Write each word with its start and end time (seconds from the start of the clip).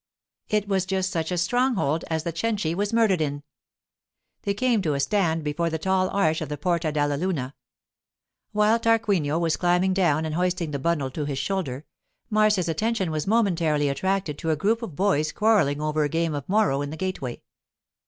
It 0.49 0.67
was 0.67 0.87
just 0.87 1.11
such 1.11 1.31
a 1.31 1.37
stronghold 1.37 2.05
as 2.09 2.23
the 2.23 2.31
Cenci 2.33 2.73
was 2.73 2.91
murdered 2.91 3.21
in. 3.21 3.43
They 4.41 4.55
came 4.55 4.81
to 4.81 4.95
a 4.95 4.99
stand 4.99 5.43
before 5.43 5.69
the 5.69 5.77
tall 5.77 6.09
arch 6.09 6.41
of 6.41 6.49
the 6.49 6.57
Porta 6.57 6.91
della 6.91 7.13
Luna. 7.17 7.53
While 8.51 8.79
Tarquinio 8.79 9.37
was 9.39 9.57
climbing 9.57 9.93
down 9.93 10.25
and 10.25 10.33
hoisting 10.33 10.71
the 10.71 10.79
bundle 10.79 11.11
to 11.11 11.25
his 11.25 11.37
shoulder, 11.37 11.85
Marcia's 12.31 12.67
attention 12.67 13.11
was 13.11 13.27
momentarily 13.27 13.89
attracted 13.89 14.39
to 14.39 14.49
a 14.49 14.55
group 14.55 14.81
of 14.81 14.95
boys 14.95 15.31
quarrelling 15.31 15.79
over 15.79 16.03
a 16.03 16.09
game 16.09 16.33
of 16.33 16.49
morro 16.49 16.81
in 16.81 16.89
the 16.89 16.97
gateway. 16.97 17.43